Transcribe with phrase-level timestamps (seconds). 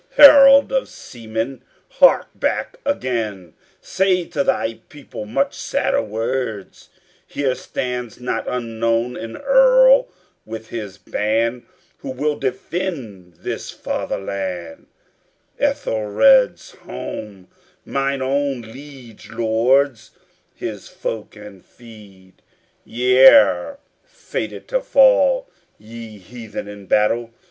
[0.15, 6.89] Herald of seamen, hark back again, Say to thy people much sadder words:
[7.27, 10.07] Here stands not unknown an earl
[10.43, 11.67] with his band,
[11.99, 14.87] Who will defend this fatherland,
[15.61, 17.47] Æthelred's home,
[17.85, 20.09] mine own liege lord's,
[20.55, 22.41] His folk and field;
[22.83, 25.47] ye're fated to fall,
[25.77, 27.29] Ye heathen, in battle.